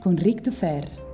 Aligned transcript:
con 0.00 0.16
Ric 0.16 0.42
Dufer. 0.42 1.07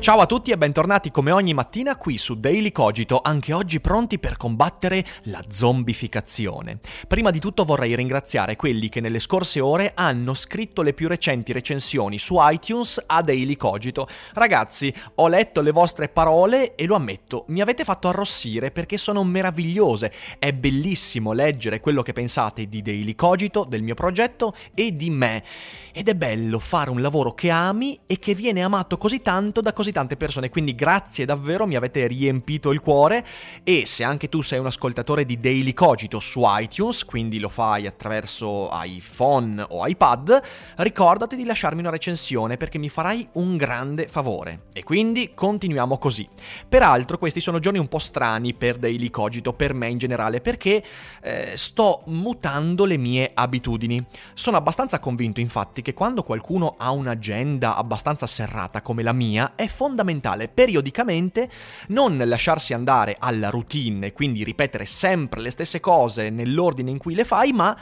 Ciao 0.00 0.20
a 0.20 0.26
tutti 0.26 0.50
e 0.50 0.56
bentornati 0.56 1.10
come 1.10 1.30
ogni 1.30 1.52
mattina 1.52 1.94
qui 1.96 2.16
su 2.16 2.40
Daily 2.40 2.72
Cogito, 2.72 3.20
anche 3.22 3.52
oggi 3.52 3.80
pronti 3.80 4.18
per 4.18 4.38
combattere 4.38 5.04
la 5.24 5.44
zombificazione. 5.46 6.80
Prima 7.06 7.30
di 7.30 7.38
tutto 7.38 7.66
vorrei 7.66 7.94
ringraziare 7.94 8.56
quelli 8.56 8.88
che 8.88 9.00
nelle 9.00 9.18
scorse 9.18 9.60
ore 9.60 9.92
hanno 9.94 10.32
scritto 10.32 10.80
le 10.80 10.94
più 10.94 11.06
recenti 11.06 11.52
recensioni 11.52 12.18
su 12.18 12.36
iTunes 12.38 13.04
a 13.06 13.20
Daily 13.20 13.56
Cogito. 13.56 14.08
Ragazzi, 14.32 14.92
ho 15.16 15.28
letto 15.28 15.60
le 15.60 15.70
vostre 15.70 16.08
parole 16.08 16.76
e 16.76 16.86
lo 16.86 16.94
ammetto, 16.94 17.44
mi 17.48 17.60
avete 17.60 17.84
fatto 17.84 18.08
arrossire 18.08 18.70
perché 18.70 18.96
sono 18.96 19.22
meravigliose. 19.22 20.12
È 20.38 20.50
bellissimo 20.54 21.32
leggere 21.32 21.80
quello 21.80 22.00
che 22.00 22.14
pensate 22.14 22.70
di 22.70 22.80
Daily 22.80 23.14
Cogito, 23.14 23.66
del 23.68 23.82
mio 23.82 23.94
progetto 23.94 24.54
e 24.74 24.96
di 24.96 25.10
me. 25.10 25.44
Ed 25.92 26.08
è 26.08 26.14
bello 26.14 26.58
fare 26.58 26.88
un 26.88 27.02
lavoro 27.02 27.34
che 27.34 27.50
ami 27.50 28.00
e 28.06 28.18
che 28.18 28.34
viene 28.34 28.62
amato 28.62 28.96
così 28.96 29.20
tanto 29.20 29.60
da 29.60 29.74
così 29.74 29.88
così 29.90 29.92
tante 29.92 30.16
persone, 30.16 30.48
quindi 30.48 30.74
grazie 30.74 31.24
davvero, 31.24 31.66
mi 31.66 31.76
avete 31.76 32.06
riempito 32.06 32.70
il 32.70 32.80
cuore 32.80 33.24
e 33.62 33.84
se 33.86 34.04
anche 34.04 34.28
tu 34.28 34.42
sei 34.42 34.58
un 34.58 34.66
ascoltatore 34.66 35.24
di 35.24 35.38
Daily 35.38 35.72
Cogito 35.72 36.20
su 36.20 36.42
iTunes, 36.44 37.04
quindi 37.04 37.38
lo 37.38 37.48
fai 37.48 37.86
attraverso 37.86 38.70
iPhone 38.72 39.64
o 39.68 39.86
iPad, 39.86 40.40
ricordati 40.76 41.36
di 41.36 41.44
lasciarmi 41.44 41.80
una 41.80 41.90
recensione 41.90 42.56
perché 42.56 42.78
mi 42.78 42.88
farai 42.88 43.28
un 43.32 43.56
grande 43.56 44.06
favore. 44.06 44.66
E 44.72 44.82
quindi 44.82 45.32
continuiamo 45.34 45.98
così. 45.98 46.28
Peraltro 46.68 47.18
questi 47.18 47.40
sono 47.40 47.58
giorni 47.58 47.78
un 47.78 47.88
po' 47.88 47.98
strani 47.98 48.54
per 48.54 48.78
Daily 48.78 49.10
Cogito, 49.10 49.52
per 49.52 49.74
me 49.74 49.88
in 49.88 49.98
generale, 49.98 50.40
perché 50.40 50.82
eh, 51.22 51.52
sto 51.54 52.02
mutando 52.06 52.84
le 52.84 52.96
mie 52.96 53.30
abitudini. 53.34 54.04
Sono 54.34 54.56
abbastanza 54.56 54.98
convinto 54.98 55.40
infatti 55.40 55.82
che 55.82 55.94
quando 55.94 56.22
qualcuno 56.22 56.76
ha 56.78 56.90
un'agenda 56.90 57.76
abbastanza 57.76 58.26
serrata 58.26 58.82
come 58.82 59.02
la 59.02 59.12
mia, 59.12 59.54
è 59.56 59.66
fondamentale 59.80 60.48
periodicamente 60.48 61.48
non 61.88 62.18
lasciarsi 62.26 62.74
andare 62.74 63.16
alla 63.18 63.48
routine 63.48 64.12
quindi 64.12 64.44
ripetere 64.44 64.84
sempre 64.84 65.40
le 65.40 65.50
stesse 65.50 65.80
cose 65.80 66.28
nell'ordine 66.28 66.90
in 66.90 66.98
cui 66.98 67.14
le 67.14 67.24
fai, 67.24 67.54
ma 67.54 67.74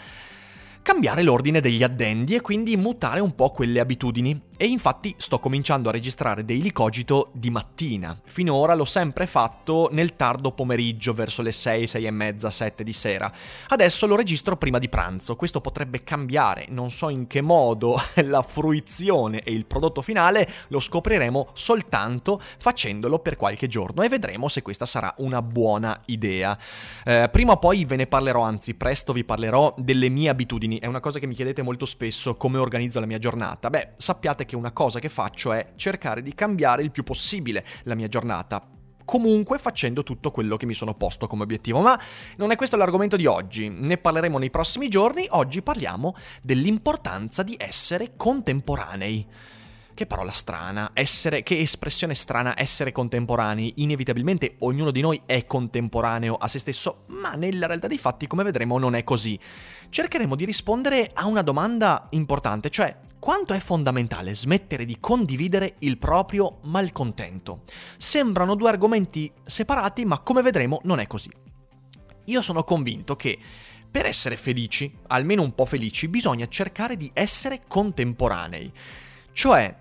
cambiare 0.88 1.22
l'ordine 1.22 1.60
degli 1.60 1.82
addendi 1.82 2.34
e 2.34 2.41
quindi 2.41 2.75
mutare 2.78 3.21
un 3.21 3.34
po' 3.34 3.50
quelle 3.50 3.78
abitudini. 3.78 4.47
E 4.60 4.66
infatti 4.66 5.15
sto 5.19 5.38
cominciando 5.38 5.88
a 5.88 5.93
registrare 5.93 6.44
Daily 6.44 6.72
Cogito 6.72 7.31
di 7.32 7.49
mattina. 7.49 8.19
Finora 8.25 8.75
l'ho 8.75 8.87
sempre 8.87 9.28
fatto 9.28 9.88
nel 9.93 10.16
tardo 10.16 10.50
pomeriggio, 10.50 11.12
verso 11.12 11.43
le 11.43 11.53
6, 11.53 11.87
6 11.87 12.06
e 12.06 12.10
mezza, 12.10 12.50
7 12.50 12.82
di 12.82 12.93
sera. 12.93 13.31
Adesso 13.69 14.06
lo 14.09 14.16
registro 14.16 14.56
prima 14.56 14.78
di 14.78 14.88
pranzo. 14.88 15.37
Questo 15.37 15.60
potrebbe 15.60 16.03
cambiare, 16.03 16.66
non 16.71 16.91
so 16.91 17.09
in 17.09 17.28
che 17.28 17.41
modo 17.41 18.00
la 18.25 18.43
fruizione 18.43 19.43
e 19.43 19.53
il 19.53 19.66
prodotto 19.66 20.03
finale 20.03 20.49
lo 20.69 20.81
scopriremo 20.81 21.50
soltanto 21.53 22.41
facendolo 22.59 23.20
per 23.20 23.37
qualche 23.37 23.69
giorno 23.69 24.03
e 24.03 24.09
vedremo 24.09 24.49
se 24.49 24.62
questa 24.62 24.87
sarà 24.87 25.15
una 25.19 25.41
buona 25.43 26.00
idea. 26.06 26.59
Eh, 27.05 27.28
prima 27.31 27.53
o 27.53 27.59
poi 27.59 27.84
ve 27.84 27.94
ne 27.94 28.09
parlerò, 28.09 28.41
anzi 28.43 28.75
presto 28.75 29.12
vi 29.12 29.22
parlerò 29.22 29.72
delle 29.76 30.09
mie 30.09 30.31
abitudini. 30.31 30.78
È 30.78 30.87
una 30.87 31.00
cosa 31.00 31.19
che 31.19 31.27
mi 31.27 31.34
chiedete 31.34 31.62
molto 31.62 31.87
spesso 31.87 32.37
come 32.37 32.59
organizzo 32.59 33.00
la 33.00 33.06
mia 33.06 33.19
giornata. 33.19 33.71
Beh, 33.71 33.94
sappiate 33.97 34.44
che 34.44 34.56
una 34.56 34.72
cosa 34.72 34.99
che 34.99 35.09
faccio 35.09 35.53
è 35.53 35.72
cercare 35.77 36.22
di 36.22 36.34
cambiare 36.34 36.83
il 36.83 36.91
più 36.91 37.03
possibile 37.03 37.65
la 37.84 37.94
mia 37.94 38.09
giornata 38.09 38.77
comunque 39.09 39.59
facendo 39.59 40.03
tutto 40.03 40.31
quello 40.31 40.59
che 40.59 40.67
mi 40.67 40.75
sono 40.75 40.93
posto 40.93 41.27
come 41.27 41.44
obiettivo. 41.44 41.81
Ma 41.81 41.99
non 42.37 42.50
è 42.50 42.56
questo 42.56 42.77
l'argomento 42.77 43.17
di 43.17 43.25
oggi, 43.25 43.71
ne 43.71 43.97
parleremo 43.97 44.37
nei 44.37 44.50
prossimi 44.50 44.88
giorni, 44.91 45.27
oggi 45.31 45.62
parliamo 45.62 46.15
dell'importanza 46.43 47.43
di 47.43 47.56
essere 47.59 48.12
contemporanei. 48.17 49.27
Che 49.94 50.06
parola 50.06 50.31
strana, 50.31 50.91
essere, 50.93 51.43
che 51.43 51.59
espressione 51.59 52.15
strana 52.15 52.53
essere 52.56 52.93
contemporanei. 52.93 53.72
Inevitabilmente 53.77 54.55
ognuno 54.61 54.93
di 54.93 55.00
noi 55.00 55.22
è 55.27 55.44
contemporaneo 55.44 56.34
a 56.34 56.47
se 56.47 56.61
stesso, 56.61 57.05
ma 57.09 57.33
nella 57.33 57.67
realtà 57.67 57.88
dei 57.88 57.99
fatti, 57.99 58.28
come 58.28 58.44
vedremo, 58.44 58.78
non 58.78 58.94
è 58.94 59.03
così. 59.03 59.41
Cercheremo 59.91 60.37
di 60.37 60.44
rispondere 60.44 61.10
a 61.15 61.26
una 61.26 61.43
domanda 61.43 62.09
importante, 62.10 62.71
cioè 62.71 62.97
quanto 63.19 63.53
è 63.53 63.59
fondamentale 63.59 64.34
smettere 64.34 64.84
di 64.84 64.99
condividere 65.00 65.75
il 65.81 65.99
proprio 65.99 66.59
malcontento. 66.65 67.62
Sembrano 67.97 68.54
due 68.54 68.69
argomenti 68.69 69.31
separati, 69.44 70.04
ma 70.04 70.21
come 70.21 70.43
vedremo 70.43 70.81
non 70.84 71.00
è 71.00 71.06
così. 71.06 71.31
Io 72.26 72.43
sono 72.43 72.65
convinto 72.65 73.16
che 73.16 73.38
per 73.91 74.06
essere 74.06 74.37
felici, 74.37 74.94
almeno 75.09 75.43
un 75.43 75.54
po' 75.54 75.65
felici, 75.65 76.09
bisogna 76.09 76.47
cercare 76.49 76.97
di 76.97 77.10
essere 77.15 77.62
contemporanei. 77.66 78.70
Cioè, 79.32 79.75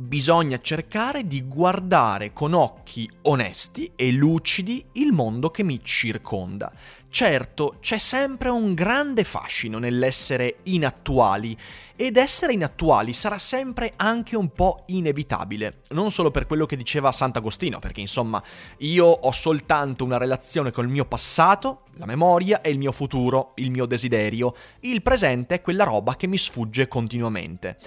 bisogna 0.00 0.60
cercare 0.60 1.26
di 1.26 1.42
guardare 1.42 2.32
con 2.32 2.54
occhi 2.54 3.10
onesti 3.22 3.90
e 3.96 4.12
lucidi 4.12 4.84
il 4.92 5.10
mondo 5.10 5.50
che 5.50 5.64
mi 5.64 5.82
circonda. 5.82 6.70
Certo, 7.10 7.78
c'è 7.80 7.98
sempre 7.98 8.48
un 8.48 8.74
grande 8.74 9.24
fascino 9.24 9.78
nell'essere 9.78 10.58
inattuali 10.64 11.56
ed 11.96 12.16
essere 12.16 12.52
inattuali 12.52 13.12
sarà 13.12 13.38
sempre 13.38 13.94
anche 13.96 14.36
un 14.36 14.52
po' 14.52 14.84
inevitabile, 14.86 15.80
non 15.88 16.12
solo 16.12 16.30
per 16.30 16.46
quello 16.46 16.64
che 16.64 16.76
diceva 16.76 17.10
Sant'Agostino, 17.10 17.80
perché 17.80 18.00
insomma 18.00 18.40
io 18.78 19.04
ho 19.04 19.32
soltanto 19.32 20.04
una 20.04 20.16
relazione 20.16 20.70
col 20.70 20.86
mio 20.86 21.06
passato, 21.06 21.86
la 21.94 22.06
memoria 22.06 22.60
e 22.60 22.70
il 22.70 22.78
mio 22.78 22.92
futuro, 22.92 23.50
il 23.56 23.72
mio 23.72 23.86
desiderio, 23.86 24.54
il 24.80 25.02
presente 25.02 25.56
è 25.56 25.60
quella 25.60 25.82
roba 25.82 26.14
che 26.14 26.28
mi 26.28 26.38
sfugge 26.38 26.86
continuamente. 26.86 27.78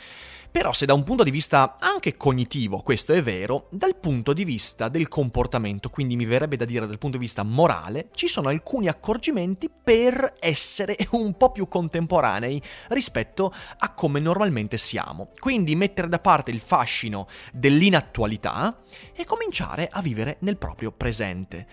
Però 0.51 0.74
se 0.74 0.86
da 0.86 0.94
un 0.94 1.03
punto 1.03 1.24
di 1.24 1.31
vista 1.31 1.77
anche 1.80 2.18
cognitivo 2.18 2.81
questo 2.81 3.13
è 3.13 3.21
vero, 3.21 3.68
dal 3.69 3.95
punto 3.95 4.33
di 4.33 4.44
vista 4.44 4.89
del 4.89 5.07
comportamento, 5.07 5.89
quindi 5.89 6.18
mi 6.18 6.25
verrebbe 6.25 6.57
da 6.57 6.65
dire 6.65 6.86
dal 6.86 6.98
punto 6.98 7.15
di 7.15 7.24
vista 7.24 7.44
morale, 7.44 8.09
ci 8.13 8.27
sono 8.27 8.50
alcuni 8.50 8.89
accorgimenti 8.89 9.69
per 9.69 10.36
essere 10.42 10.98
un 11.12 11.38
po' 11.38 11.53
più 11.53 11.69
contemporanei 11.69 12.62
rispetto 12.89 13.53
a 13.77 13.94
come 13.94 14.19
normalmente 14.19 14.77
siamo. 14.77 15.30
Quindi 15.39 15.74
mettere 15.77 16.09
da 16.09 16.19
parte 16.19 16.51
il 16.51 16.59
fascino 16.59 17.27
dell'inattualità 17.53 18.77
e 19.15 19.24
cominciare 19.24 19.88
a 19.89 20.01
vivere 20.01 20.36
nel 20.42 20.57
proprio 20.57 20.92
presente. 20.92 21.65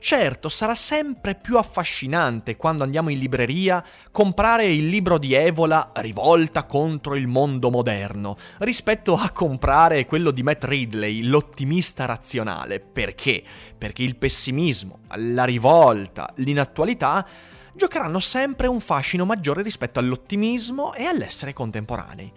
Certo, 0.00 0.48
sarà 0.48 0.76
sempre 0.76 1.34
più 1.34 1.58
affascinante 1.58 2.56
quando 2.56 2.84
andiamo 2.84 3.10
in 3.10 3.18
libreria 3.18 3.84
comprare 4.12 4.66
il 4.68 4.86
libro 4.86 5.18
di 5.18 5.34
Evola 5.34 5.90
Rivolta 5.96 6.64
contro 6.64 7.16
il 7.16 7.26
mondo 7.26 7.68
moderno, 7.68 8.36
rispetto 8.58 9.16
a 9.16 9.30
comprare 9.30 10.06
quello 10.06 10.30
di 10.30 10.44
Matt 10.44 10.64
Ridley, 10.64 11.22
L'ottimista 11.22 12.04
razionale. 12.04 12.78
Perché? 12.78 13.42
Perché 13.76 14.04
il 14.04 14.16
pessimismo, 14.16 15.00
la 15.16 15.44
rivolta, 15.44 16.32
l'inattualità 16.36 17.26
giocheranno 17.74 18.20
sempre 18.20 18.68
un 18.68 18.80
fascino 18.80 19.24
maggiore 19.24 19.62
rispetto 19.62 19.98
all'ottimismo 19.98 20.94
e 20.94 21.06
all'essere 21.06 21.52
contemporanei. 21.52 22.32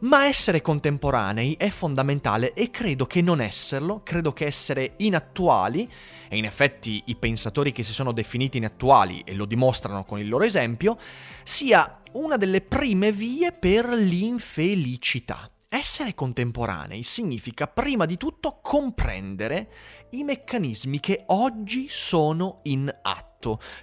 Ma 0.00 0.26
essere 0.26 0.62
contemporanei 0.62 1.56
è 1.58 1.68
fondamentale 1.68 2.54
e 2.54 2.70
credo 2.70 3.06
che 3.06 3.20
non 3.20 3.40
esserlo, 3.40 4.02
credo 4.02 4.32
che 4.32 4.46
essere 4.46 4.94
inattuali, 4.98 5.90
e 6.28 6.38
in 6.38 6.46
effetti 6.46 7.02
i 7.06 7.16
pensatori 7.16 7.70
che 7.70 7.82
si 7.82 7.92
sono 7.92 8.12
definiti 8.12 8.56
inattuali 8.56 9.20
e 9.26 9.34
lo 9.34 9.44
dimostrano 9.44 10.04
con 10.04 10.18
il 10.18 10.28
loro 10.28 10.44
esempio, 10.44 10.98
sia 11.44 12.00
una 12.12 12.38
delle 12.38 12.62
prime 12.62 13.12
vie 13.12 13.52
per 13.52 13.88
l'infelicità. 13.88 15.50
Essere 15.68 16.14
contemporanei 16.14 17.02
significa 17.02 17.68
prima 17.68 18.06
di 18.06 18.16
tutto 18.16 18.58
comprendere 18.62 19.68
i 20.10 20.24
meccanismi 20.24 20.98
che 20.98 21.24
oggi 21.26 21.86
sono 21.88 22.60
in 22.64 22.92
atto, 23.02 23.29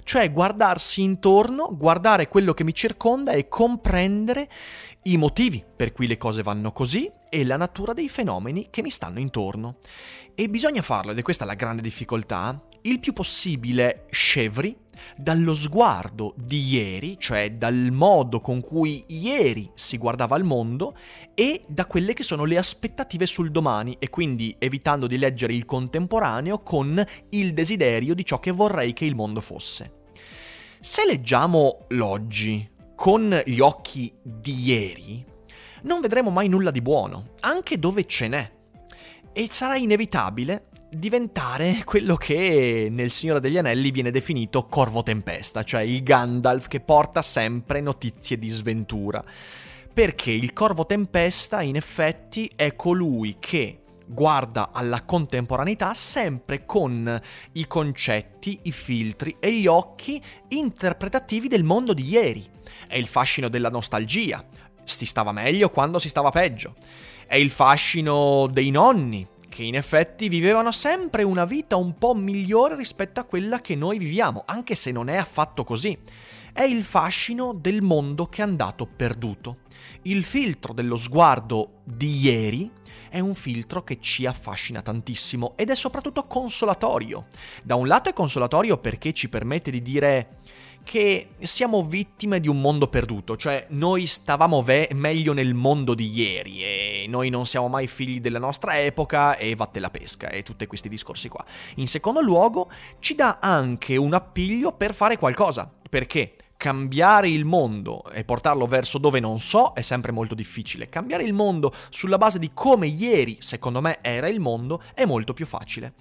cioè 0.04 0.32
guardarsi 0.32 1.02
intorno, 1.02 1.76
guardare 1.76 2.28
quello 2.28 2.54
che 2.54 2.64
mi 2.64 2.74
circonda 2.74 3.32
e 3.32 3.48
comprendere 3.48 4.50
i 5.04 5.18
motivi 5.18 5.64
per 5.76 5.92
cui 5.92 6.08
le 6.08 6.18
cose 6.18 6.44
vanno 6.44 6.72
così 6.72 7.10
e 7.30 7.46
la 7.46 7.58
natura 7.58 7.94
dei 7.94 8.10
fenomeni 8.10 8.68
che 8.70 8.82
mi 8.82 8.90
stanno 8.90 9.20
intorno. 9.20 9.78
E 10.36 10.50
bisogna 10.50 10.82
farlo, 10.82 11.12
ed 11.12 11.18
è 11.18 11.22
questa 11.24 11.46
la 11.46 11.56
grande 11.56 11.82
difficoltà, 11.82 12.62
il 12.82 13.00
più 13.00 13.14
possibile 13.14 14.06
scevri 14.12 14.78
dallo 15.16 15.54
sguardo 15.54 16.34
di 16.38 16.66
ieri, 16.68 17.18
cioè 17.20 17.52
dal 17.52 17.90
modo 17.92 18.40
con 18.42 18.62
cui 18.62 19.04
ieri 19.08 19.70
si 19.74 19.98
guardava 19.98 20.38
il 20.38 20.44
mondo, 20.44 20.96
e 21.34 21.64
da 21.68 21.86
quelle 21.86 22.14
che 22.14 22.24
sono 22.24 22.46
le 22.46 22.58
aspettative 22.58 23.26
sul 23.26 23.52
domani, 23.52 23.96
e 24.00 24.10
quindi 24.10 24.56
evitando 24.60 25.08
di 25.08 25.18
leggere 25.18 25.54
il 25.54 25.66
contemporaneo 25.66 26.60
con 26.60 27.04
il 27.30 27.54
desiderio 27.54 28.14
di 28.14 28.26
ciò 28.26 28.40
che 28.40 28.52
vorrei 28.52 28.94
che 28.94 29.06
il 29.06 29.16
mondo 29.16 29.42
fosse. 29.42 30.06
Se 30.80 31.06
leggiamo 31.06 31.86
l'oggi 31.90 32.70
con 32.96 33.42
gli 33.46 33.60
occhi 33.60 34.14
di 34.22 34.64
ieri, 34.64 35.26
non 35.84 36.02
vedremo 36.02 36.30
mai 36.30 36.48
nulla 36.48 36.72
di 36.72 36.82
buono, 36.82 37.34
anche 37.42 37.80
dove 37.80 38.06
ce 38.06 38.28
n'è. 38.28 38.52
E 39.34 39.48
sarà 39.52 39.76
inevitabile 39.76 40.70
diventare 40.90 41.84
quello 41.84 42.16
che 42.16 42.88
nel 42.90 43.12
Signore 43.12 43.40
degli 43.40 43.58
Anelli 43.58 43.92
viene 43.92 44.12
definito 44.12 44.66
Corvo 44.66 45.04
Tempesta, 45.04 45.64
cioè 45.64 45.82
il 45.82 46.04
Gandalf 46.04 46.68
che 46.68 46.80
porta 46.80 47.22
sempre 47.22 47.82
notizie 47.82 48.38
di 48.38 48.50
sventura. 48.50 49.24
Perché 49.94 50.32
il 50.32 50.54
Corvo 50.54 50.86
Tempesta 50.86 51.62
in 51.62 51.76
effetti 51.76 52.50
è 52.56 52.76
colui 52.76 53.38
che 53.40 53.82
guarda 54.06 54.70
alla 54.72 55.04
contemporaneità 55.04 55.94
sempre 55.94 56.66
con 56.66 57.20
i 57.54 57.68
concetti, 57.68 58.60
i 58.64 58.72
filtri 58.72 59.36
e 59.40 59.52
gli 59.54 59.68
occhi 59.68 60.22
interpretativi 60.50 61.48
del 61.48 61.64
mondo 61.64 61.94
di 61.94 62.08
ieri. 62.08 62.48
È 62.88 62.96
il 62.96 63.08
fascino 63.08 63.50
della 63.50 63.70
nostalgia. 63.70 64.46
Si 64.86 65.06
stava 65.06 65.34
meglio 65.34 65.70
quando 65.70 66.00
si 66.00 66.08
stava 66.08 66.30
peggio. 66.30 66.76
È 67.26 67.36
il 67.36 67.50
fascino 67.50 68.48
dei 68.48 68.70
nonni, 68.70 69.28
che 69.58 69.64
in 69.64 69.74
effetti 69.74 70.30
vivevano 70.30 70.72
sempre 70.72 71.24
una 71.24 71.44
vita 71.44 71.78
un 71.78 71.98
po' 71.98 72.14
migliore 72.14 72.76
rispetto 72.76 73.20
a 73.20 73.24
quella 73.24 73.60
che 73.60 73.74
noi 73.74 73.98
viviamo, 73.98 74.44
anche 74.46 74.76
se 74.76 74.92
non 74.92 75.10
è 75.10 75.16
affatto 75.16 75.64
così. 75.64 75.98
È 76.54 76.62
il 76.62 76.84
fascino 76.84 77.54
del 77.54 77.82
mondo 77.82 78.28
che 78.28 78.42
è 78.42 78.46
andato 78.46 78.86
perduto. 78.86 79.62
Il 80.04 80.24
filtro 80.24 80.74
dello 80.74 80.96
sguardo 80.96 81.82
di 81.84 82.20
ieri 82.20 82.70
è 83.10 83.18
un 83.18 83.34
filtro 83.34 83.84
che 83.84 84.00
ci 84.00 84.28
affascina 84.28 84.84
tantissimo 84.84 85.54
ed 85.56 85.72
è 85.72 85.76
soprattutto 85.76 86.28
consolatorio. 86.28 87.26
Da 87.64 87.74
un 87.74 87.88
lato 87.88 88.12
è 88.12 88.14
consolatorio 88.14 88.78
perché 88.78 89.12
ci 89.12 89.28
permette 89.28 89.72
di 89.72 89.82
dire 89.82 90.38
che 90.88 91.32
siamo 91.40 91.84
vittime 91.84 92.40
di 92.40 92.48
un 92.48 92.62
mondo 92.62 92.88
perduto, 92.88 93.36
cioè 93.36 93.66
noi 93.72 94.06
stavamo 94.06 94.64
ve- 94.64 94.88
meglio 94.94 95.34
nel 95.34 95.54
mondo 95.54 95.94
di 95.94 96.10
ieri 96.10 96.64
e 96.64 97.06
noi 97.10 97.30
non 97.30 97.46
siamo 97.46 97.68
mai 97.68 97.88
figli 97.88 98.22
della 98.22 98.40
nostra 98.40 98.80
epoca 98.80 99.36
e 99.36 99.54
vatte 99.54 99.82
la 99.82 99.90
pesca 99.90 100.30
e 100.30 100.44
tutti 100.44 100.66
questi 100.66 100.88
discorsi 100.88 101.28
qua. 101.28 101.44
In 101.76 101.88
secondo 101.90 102.22
luogo 102.22 102.72
ci 103.02 103.16
dà 103.16 103.40
anche 103.42 103.98
un 103.98 104.14
appiglio 104.14 104.72
per 104.72 104.94
fare 104.94 105.18
qualcosa, 105.18 105.70
perché 105.90 106.37
cambiare 106.58 107.30
il 107.30 107.46
mondo 107.46 108.04
e 108.10 108.24
portarlo 108.24 108.66
verso 108.66 108.98
dove 108.98 109.20
non 109.20 109.40
so 109.40 109.74
è 109.74 109.82
sempre 109.82 110.12
molto 110.12 110.36
difficile. 110.36 110.90
Cambiare 110.90 111.24
il 111.24 111.34
mondo 111.34 111.72
sulla 111.90 112.18
base 112.18 112.40
di 112.40 112.52
come 112.54 112.88
ieri, 112.88 113.38
secondo 113.40 113.80
me, 113.80 114.00
era 114.02 114.28
il 114.28 114.40
mondo 114.40 114.82
è 114.94 115.06
molto 115.06 115.34
più 115.34 115.46
facile. 115.46 115.94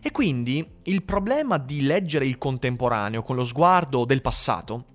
E 0.00 0.12
quindi 0.12 0.66
il 0.84 1.02
problema 1.02 1.58
di 1.58 1.82
leggere 1.82 2.26
il 2.26 2.38
contemporaneo 2.38 3.22
con 3.22 3.36
lo 3.36 3.44
sguardo 3.44 4.04
del 4.04 4.22
passato 4.22 4.92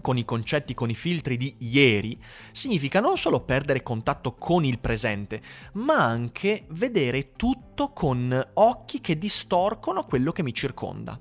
con 0.00 0.16
i 0.16 0.24
concetti, 0.24 0.74
con 0.74 0.88
i 0.88 0.94
filtri 0.94 1.36
di 1.36 1.56
ieri, 1.58 2.18
significa 2.52 3.00
non 3.00 3.18
solo 3.18 3.40
perdere 3.40 3.82
contatto 3.82 4.34
con 4.36 4.64
il 4.64 4.78
presente, 4.78 5.42
ma 5.72 5.96
anche 5.96 6.66
vedere 6.70 7.32
tutto 7.32 7.92
con 7.92 8.48
occhi 8.54 9.00
che 9.00 9.18
distorcono 9.18 10.04
quello 10.04 10.32
che 10.32 10.44
mi 10.44 10.54
circonda. 10.54 11.20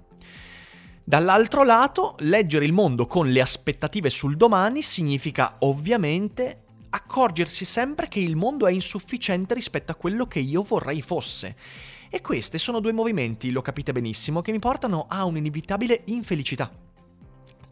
Dall'altro 1.09 1.63
lato, 1.63 2.15
leggere 2.19 2.65
il 2.65 2.73
mondo 2.73 3.05
con 3.07 3.31
le 3.31 3.39
aspettative 3.39 4.09
sul 4.09 4.35
domani 4.35 4.81
significa 4.81 5.55
ovviamente 5.59 6.63
accorgersi 6.89 7.63
sempre 7.63 8.09
che 8.09 8.19
il 8.19 8.35
mondo 8.35 8.67
è 8.67 8.73
insufficiente 8.73 9.53
rispetto 9.53 9.93
a 9.93 9.95
quello 9.95 10.27
che 10.27 10.39
io 10.39 10.63
vorrei 10.63 11.01
fosse. 11.01 11.55
E 12.09 12.19
questi 12.19 12.57
sono 12.57 12.81
due 12.81 12.91
movimenti, 12.91 13.51
lo 13.51 13.61
capite 13.61 13.93
benissimo, 13.93 14.41
che 14.41 14.51
mi 14.51 14.59
portano 14.59 15.05
a 15.07 15.23
un'inevitabile 15.23 16.01
infelicità. 16.07 16.69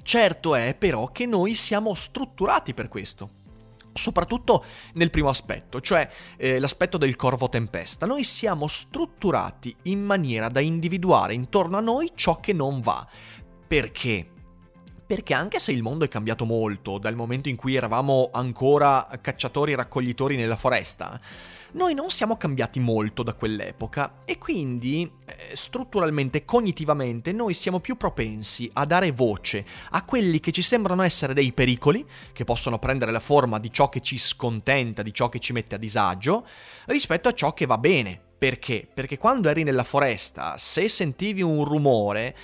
Certo 0.02 0.56
è 0.56 0.74
però 0.74 1.12
che 1.12 1.26
noi 1.26 1.56
siamo 1.56 1.94
strutturati 1.94 2.74
per 2.74 2.88
questo 2.88 3.44
soprattutto 3.98 4.66
nel 4.94 5.10
primo 5.10 5.30
aspetto, 5.30 5.80
cioè 5.80 6.08
eh, 6.38 6.60
l'aspetto 6.60 6.98
del 6.98 7.16
corvo 7.16 7.48
tempesta. 7.48 8.06
Noi 8.06 8.24
siamo 8.24 8.68
strutturati 8.68 9.76
in 9.84 10.04
maniera 10.04 10.50
da 10.50 10.60
individuare 10.60 11.34
intorno 11.34 11.78
a 11.78 11.82
noi 11.82 12.12
ciò 12.14 12.40
che 12.40 12.54
non 12.54 12.82
va. 12.82 13.08
Perché? 13.68 14.30
Perché 15.06 15.34
anche 15.34 15.60
se 15.60 15.72
il 15.72 15.82
mondo 15.82 16.04
è 16.04 16.10
cambiato 16.10 16.46
molto 16.46 16.98
dal 16.98 17.16
momento 17.16 17.48
in 17.48 17.56
cui 17.56 17.76
eravamo 17.76 18.30
ancora 18.34 19.08
cacciatori 19.22 19.72
e 19.72 19.76
raccoglitori 19.76 20.36
nella 20.36 20.56
foresta, 20.58 21.20
noi 21.76 21.94
non 21.94 22.10
siamo 22.10 22.38
cambiati 22.38 22.80
molto 22.80 23.22
da 23.22 23.34
quell'epoca 23.34 24.20
e 24.24 24.38
quindi 24.38 25.12
eh, 25.26 25.56
strutturalmente, 25.56 26.46
cognitivamente, 26.46 27.34
noi 27.34 27.54
siamo 27.54 27.82
più 27.82 27.98
propensi 27.98 28.70
a 28.74 28.86
dare 28.86 29.12
voce 29.12 29.66
a 29.92 30.06
quelli 30.06 30.40
che 30.40 30.54
ci 30.54 30.62
sembrano 30.62 31.02
essere 31.02 31.34
dei 31.34 31.52
pericoli, 31.52 32.06
che 32.32 32.46
possono 32.46 32.80
prendere 32.80 33.12
la 33.12 33.20
forma 33.20 33.60
di 33.60 33.74
ciò 33.74 33.90
che 33.90 34.00
ci 34.00 34.18
scontenta, 34.18 35.04
di 35.04 35.14
ciò 35.14 35.28
che 35.28 35.40
ci 35.40 35.52
mette 35.52 35.76
a 35.76 35.78
disagio, 35.78 36.48
rispetto 36.86 37.28
a 37.28 37.34
ciò 37.34 37.54
che 37.54 37.66
va 37.66 37.78
bene. 37.78 38.22
Perché? 38.38 38.88
Perché 38.94 39.18
quando 39.18 39.50
eri 39.50 39.64
nella 39.64 39.84
foresta, 39.84 40.56
se 40.58 40.88
sentivi 40.88 41.42
un 41.42 41.66
rumore, 41.66 42.38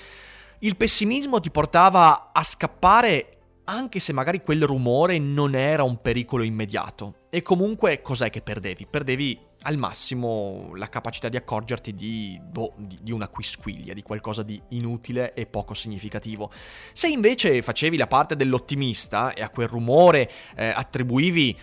il 0.59 0.75
pessimismo 0.75 1.39
ti 1.39 1.51
portava 1.51 2.31
a 2.33 2.43
scappare 2.43 3.37
anche 3.63 4.01
se 4.01 4.11
magari 4.11 4.41
quel 4.41 4.65
rumore 4.65 5.19
non 5.19 5.55
era 5.55 5.83
un 5.83 6.01
pericolo 6.01 6.43
immediato. 6.43 7.20
E 7.33 7.41
comunque 7.41 8.01
cos'è 8.01 8.29
che 8.29 8.41
perdevi? 8.41 8.85
Perdevi 8.85 9.39
al 9.61 9.77
massimo 9.77 10.71
la 10.75 10.89
capacità 10.89 11.29
di 11.29 11.37
accorgerti 11.37 11.95
di, 11.95 12.37
boh, 12.43 12.73
di, 12.75 13.13
una 13.13 13.29
quisquiglia, 13.29 13.93
di 13.93 14.01
qualcosa 14.01 14.43
di 14.43 14.61
inutile 14.71 15.33
e 15.33 15.45
poco 15.45 15.73
significativo. 15.73 16.51
Se 16.91 17.07
invece 17.07 17.61
facevi 17.61 17.95
la 17.95 18.07
parte 18.07 18.35
dell'ottimista 18.35 19.31
e 19.31 19.43
a 19.43 19.49
quel 19.49 19.69
rumore 19.69 20.29
eh, 20.57 20.73
attribuivi 20.75 21.57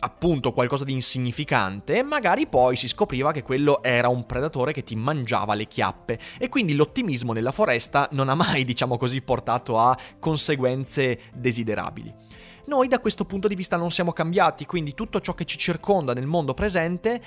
appunto 0.00 0.50
qualcosa 0.50 0.84
di 0.84 0.92
insignificante, 0.92 2.02
magari 2.02 2.48
poi 2.48 2.74
si 2.74 2.88
scopriva 2.88 3.30
che 3.30 3.42
quello 3.42 3.80
era 3.80 4.08
un 4.08 4.26
predatore 4.26 4.72
che 4.72 4.82
ti 4.82 4.96
mangiava 4.96 5.54
le 5.54 5.68
chiappe 5.68 6.18
e 6.36 6.48
quindi 6.48 6.74
l'ottimismo 6.74 7.32
nella 7.32 7.52
foresta 7.52 8.08
non 8.10 8.28
ha 8.28 8.34
mai, 8.34 8.64
diciamo 8.66 8.96
così, 8.96 9.22
portato 9.22 9.78
a 9.78 9.96
conseguenze 10.18 11.20
desiderabili. 11.32 12.40
Noi 12.64 12.86
da 12.86 13.00
questo 13.00 13.24
punto 13.24 13.48
di 13.48 13.56
vista 13.56 13.76
non 13.76 13.90
siamo 13.90 14.12
cambiati, 14.12 14.66
quindi 14.66 14.94
tutto 14.94 15.20
ciò 15.20 15.34
che 15.34 15.44
ci 15.44 15.58
circonda 15.58 16.12
nel 16.12 16.26
mondo 16.26 16.54
presente 16.54 17.20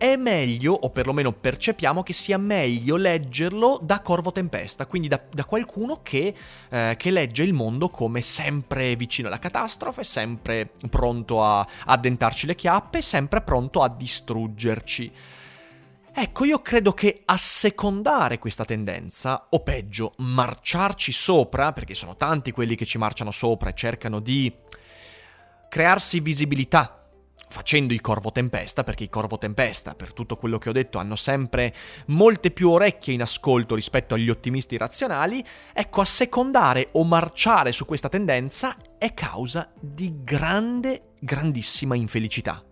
è 0.00 0.16
meglio, 0.16 0.72
o 0.72 0.88
perlomeno 0.88 1.30
percepiamo 1.30 2.02
che 2.02 2.14
sia 2.14 2.38
meglio 2.38 2.96
leggerlo 2.96 3.78
da 3.82 4.00
Corvo 4.00 4.32
Tempesta, 4.32 4.86
quindi 4.86 5.08
da, 5.08 5.20
da 5.30 5.44
qualcuno 5.44 6.00
che, 6.02 6.34
eh, 6.70 6.94
che, 6.96 7.10
legge 7.10 7.42
il 7.42 7.52
mondo 7.52 7.90
come 7.90 8.22
sempre 8.22 8.96
vicino 8.96 9.28
alla 9.28 9.38
catastrofe, 9.38 10.02
sempre 10.02 10.70
pronto 10.88 11.44
a 11.44 11.66
addentarci 11.84 12.46
le 12.46 12.54
chiappe, 12.54 13.02
sempre 13.02 13.42
pronto 13.42 13.82
a 13.82 13.90
distruggerci. 13.90 15.12
Ecco, 16.12 16.44
io 16.44 16.60
credo 16.60 16.92
che 16.92 17.22
assecondare 17.24 18.38
questa 18.38 18.64
tendenza, 18.64 19.46
o 19.50 19.60
peggio, 19.62 20.14
marciarci 20.18 21.12
sopra, 21.12 21.72
perché 21.72 21.94
sono 21.94 22.16
tanti 22.16 22.50
quelli 22.50 22.74
che 22.74 22.84
ci 22.84 22.98
marciano 22.98 23.30
sopra 23.30 23.70
e 23.70 23.74
cercano 23.74 24.20
di 24.20 24.52
crearsi 25.68 26.20
visibilità 26.20 27.00
facendo 27.50 27.92
i 27.92 28.00
Corvo 28.00 28.30
Tempesta, 28.30 28.84
perché 28.84 29.04
i 29.04 29.08
Corvo 29.08 29.36
Tempesta, 29.36 29.94
per 29.94 30.12
tutto 30.12 30.36
quello 30.36 30.58
che 30.58 30.68
ho 30.68 30.72
detto, 30.72 30.98
hanno 30.98 31.16
sempre 31.16 31.74
molte 32.06 32.50
più 32.50 32.70
orecchie 32.70 33.12
in 33.12 33.22
ascolto 33.22 33.74
rispetto 33.74 34.14
agli 34.14 34.30
ottimisti 34.30 34.76
razionali, 34.76 35.44
ecco, 35.72 36.00
assecondare 36.00 36.88
o 36.92 37.04
marciare 37.04 37.72
su 37.72 37.84
questa 37.84 38.08
tendenza 38.08 38.76
è 38.96 39.12
causa 39.14 39.70
di 39.80 40.22
grande, 40.22 41.14
grandissima 41.18 41.96
infelicità. 41.96 42.64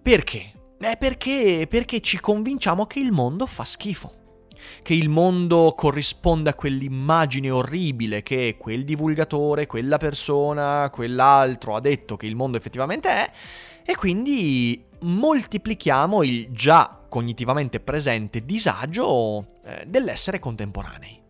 Perché? 0.00 0.61
Eh, 0.84 0.96
perché, 0.96 1.66
perché 1.68 2.00
ci 2.00 2.18
convinciamo 2.18 2.86
che 2.86 2.98
il 2.98 3.12
mondo 3.12 3.46
fa 3.46 3.64
schifo 3.64 4.20
che 4.82 4.94
il 4.94 5.08
mondo 5.08 5.74
corrisponda 5.76 6.50
a 6.50 6.54
quell'immagine 6.54 7.50
orribile 7.50 8.22
che 8.22 8.56
quel 8.58 8.84
divulgatore, 8.84 9.66
quella 9.66 9.96
persona, 9.96 10.88
quell'altro 10.90 11.76
ha 11.76 11.80
detto 11.80 12.16
che 12.16 12.26
il 12.26 12.36
mondo 12.36 12.56
effettivamente 12.56 13.08
è, 13.08 13.32
e 13.84 13.96
quindi 13.96 14.84
moltiplichiamo 15.00 16.22
il 16.22 16.48
già 16.50 17.04
cognitivamente 17.08 17.80
presente 17.80 18.44
disagio 18.44 19.46
eh, 19.64 19.84
dell'essere 19.86 20.38
contemporanei. 20.38 21.20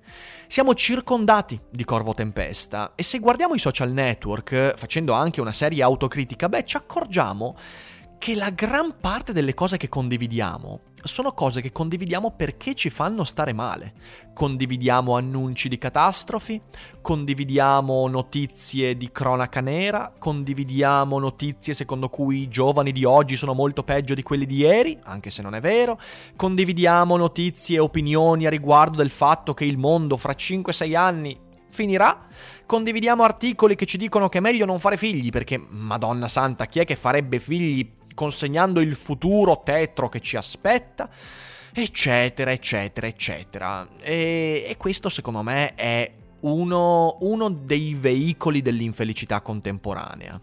Siamo 0.47 0.75
circondati 0.75 1.59
di 1.71 1.85
Corvo 1.85 2.13
Tempesta 2.13 2.93
e 2.95 3.03
se 3.03 3.19
guardiamo 3.19 3.55
i 3.55 3.59
social 3.59 3.93
network, 3.93 4.75
facendo 4.77 5.15
anche 5.15 5.41
una 5.41 5.53
seria 5.53 5.87
autocritica, 5.87 6.51
beh, 6.51 6.65
ci 6.67 6.77
accorgiamo 6.77 7.57
che 8.23 8.37
la 8.37 8.51
gran 8.51 8.95
parte 9.01 9.33
delle 9.33 9.53
cose 9.53 9.77
che 9.77 9.89
condividiamo 9.89 10.81
sono 11.03 11.33
cose 11.33 11.61
che 11.61 11.73
condividiamo 11.73 12.31
perché 12.31 12.73
ci 12.77 12.89
fanno 12.89 13.25
stare 13.25 13.53
male. 13.53 13.95
Condividiamo 14.33 15.17
annunci 15.17 15.69
di 15.69 15.77
catastrofi, 15.77 16.61
condividiamo 17.01 18.07
notizie 18.07 18.97
di 18.97 19.11
cronaca 19.11 19.61
nera, 19.61 20.13
condividiamo 20.17 21.19
notizie 21.19 21.75
secondo 21.75 22.11
cui 22.11 22.43
i 22.43 22.49
giovani 22.49 22.93
di 22.93 23.03
oggi 23.03 23.35
sono 23.35 23.55
molto 23.55 23.83
peggio 23.83 24.15
di 24.15 24.23
quelli 24.23 24.47
di 24.47 24.59
ieri, 24.59 24.97
anche 25.03 25.33
se 25.33 25.43
non 25.43 25.57
è 25.57 25.61
vero, 25.61 25.99
condividiamo 26.37 27.17
notizie 27.17 27.79
e 27.79 27.81
opinioni 27.81 28.47
a 28.47 28.51
riguardo 28.51 28.99
del 28.99 29.11
fatto 29.11 29.53
che 29.53 29.65
il 29.65 29.79
mondo 29.79 30.17
fra 30.17 30.35
5-6 30.35 30.95
anni 30.95 31.37
finirà. 31.73 32.27
Condividiamo 32.67 33.25
articoli 33.25 33.75
che 33.75 33.87
ci 33.87 33.99
dicono 33.99 34.29
che 34.29 34.39
è 34.39 34.41
meglio 34.41 34.65
non 34.65 34.79
fare 34.79 34.97
figli 34.97 35.31
perché, 35.31 35.59
Madonna 35.59 36.29
Santa, 36.29 36.67
chi 36.67 36.79
è 36.79 36.85
che 36.85 36.95
farebbe 36.95 37.41
figli 37.41 38.01
consegnando 38.15 38.81
il 38.81 38.95
futuro 38.95 39.63
tetro 39.65 40.09
che 40.09 40.21
ci 40.21 40.37
aspetta, 40.37 41.09
eccetera, 41.73 42.53
eccetera, 42.53 43.07
eccetera. 43.07 43.89
E, 44.01 44.65
e 44.67 44.77
questo 44.77 45.09
secondo 45.09 45.43
me 45.43 45.75
è 45.75 46.11
uno, 46.41 47.17
uno 47.21 47.49
dei 47.51 47.95
veicoli 47.95 48.63
dell'infelicità 48.63 49.41
contemporanea. 49.41 50.41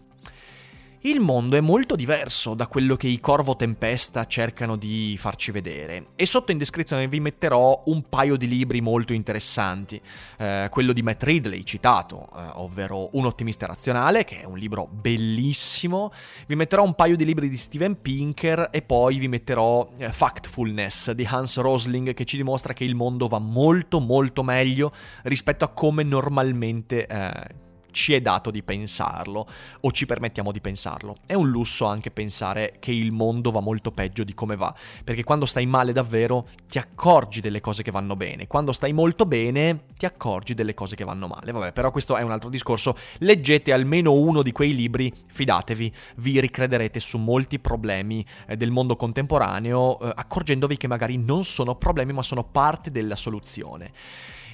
Il 1.04 1.20
mondo 1.20 1.56
è 1.56 1.62
molto 1.62 1.96
diverso 1.96 2.52
da 2.52 2.66
quello 2.66 2.94
che 2.94 3.06
i 3.06 3.20
Corvo 3.20 3.56
Tempesta 3.56 4.26
cercano 4.26 4.76
di 4.76 5.16
farci 5.18 5.50
vedere. 5.50 6.08
E 6.14 6.26
sotto 6.26 6.52
in 6.52 6.58
descrizione 6.58 7.08
vi 7.08 7.20
metterò 7.20 7.84
un 7.86 8.02
paio 8.06 8.36
di 8.36 8.46
libri 8.46 8.82
molto 8.82 9.14
interessanti, 9.14 9.98
eh, 10.36 10.68
quello 10.70 10.92
di 10.92 11.00
Matt 11.00 11.22
Ridley 11.22 11.64
citato, 11.64 12.28
eh, 12.36 12.42
ovvero 12.56 13.08
Un 13.12 13.24
ottimista 13.24 13.64
razionale, 13.64 14.24
che 14.24 14.42
è 14.42 14.44
un 14.44 14.58
libro 14.58 14.86
bellissimo, 14.90 16.12
vi 16.46 16.54
metterò 16.54 16.84
un 16.84 16.92
paio 16.92 17.16
di 17.16 17.24
libri 17.24 17.48
di 17.48 17.56
Steven 17.56 17.98
Pinker 18.02 18.68
e 18.70 18.82
poi 18.82 19.16
vi 19.16 19.28
metterò 19.28 19.88
eh, 19.96 20.12
Factfulness 20.12 21.12
di 21.12 21.24
Hans 21.24 21.56
Rosling 21.56 22.12
che 22.12 22.26
ci 22.26 22.36
dimostra 22.36 22.74
che 22.74 22.84
il 22.84 22.94
mondo 22.94 23.26
va 23.26 23.38
molto 23.38 24.00
molto 24.00 24.42
meglio 24.42 24.92
rispetto 25.22 25.64
a 25.64 25.68
come 25.68 26.02
normalmente 26.02 27.06
eh, 27.06 27.68
ci 27.90 28.14
è 28.14 28.20
dato 28.20 28.50
di 28.50 28.62
pensarlo 28.62 29.46
o 29.80 29.92
ci 29.92 30.06
permettiamo 30.06 30.52
di 30.52 30.60
pensarlo. 30.60 31.16
È 31.26 31.34
un 31.34 31.48
lusso 31.48 31.86
anche 31.86 32.10
pensare 32.10 32.76
che 32.78 32.92
il 32.92 33.12
mondo 33.12 33.50
va 33.50 33.60
molto 33.60 33.90
peggio 33.90 34.24
di 34.24 34.34
come 34.34 34.56
va, 34.56 34.74
perché 35.04 35.24
quando 35.24 35.46
stai 35.46 35.66
male 35.66 35.92
davvero 35.92 36.46
ti 36.68 36.78
accorgi 36.78 37.40
delle 37.40 37.60
cose 37.60 37.82
che 37.82 37.90
vanno 37.90 38.16
bene, 38.16 38.46
quando 38.46 38.72
stai 38.72 38.92
molto 38.92 39.26
bene 39.26 39.84
ti 39.96 40.06
accorgi 40.06 40.54
delle 40.54 40.74
cose 40.74 40.96
che 40.96 41.04
vanno 41.04 41.26
male. 41.26 41.52
Vabbè, 41.52 41.72
però 41.72 41.90
questo 41.90 42.16
è 42.16 42.22
un 42.22 42.32
altro 42.32 42.48
discorso. 42.48 42.96
Leggete 43.18 43.72
almeno 43.72 44.12
uno 44.12 44.42
di 44.42 44.52
quei 44.52 44.74
libri, 44.74 45.12
fidatevi, 45.28 45.92
vi 46.16 46.40
ricrederete 46.40 47.00
su 47.00 47.18
molti 47.18 47.58
problemi 47.58 48.24
eh, 48.46 48.56
del 48.56 48.70
mondo 48.70 48.96
contemporaneo, 48.96 50.00
eh, 50.00 50.12
accorgendovi 50.14 50.76
che 50.76 50.86
magari 50.86 51.16
non 51.16 51.44
sono 51.44 51.74
problemi 51.74 52.12
ma 52.12 52.22
sono 52.22 52.44
parte 52.44 52.90
della 52.90 53.16
soluzione. 53.16 53.92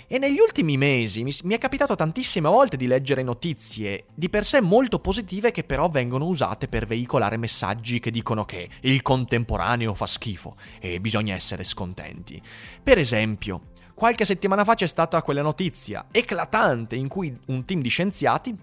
E 0.09 0.19
negli 0.19 0.39
ultimi 0.39 0.77
mesi 0.77 1.25
mi, 1.25 1.55
è 1.55 1.59
capitato 1.59 1.97
tantissime 1.97 2.49
volte 2.49 2.77
di 2.77 2.87
leggere 2.87 3.25
notizie 3.25 4.05
di 4.15 4.29
per 4.29 4.45
sé 4.45 4.61
molto 4.61 5.01
positive 5.01 5.51
che 5.51 5.65
però 5.65 5.89
vengono 5.89 6.27
usate 6.27 6.69
per 6.69 6.87
veicolare 6.87 7.37
messaggi 7.37 7.99
che 7.99 8.13
dicono 8.13 8.45
che 8.45 8.69
il 8.83 9.03
contemporaneo 9.03 9.95
fa 9.95 10.07
schifo 10.07 10.55
e 10.79 11.01
bisogna 11.01 11.35
essere 11.35 11.65
scontenti. 11.65 12.41
Per 12.81 12.99
esempio, 12.99 13.73
qualche 13.95 14.25
settimana 14.25 14.65
fa 14.65 14.75
c'è 14.75 14.87
stata 14.87 15.21
quella 15.23 15.43
notizia 15.43 16.07
eclatante 16.13 16.95
in 16.95 17.09
cui 17.09 17.37
un 17.47 17.65
team 17.65 17.81
di 17.81 17.89
scienziati 17.89 18.57